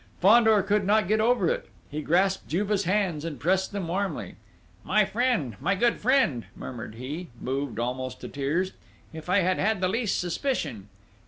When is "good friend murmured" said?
5.75-6.95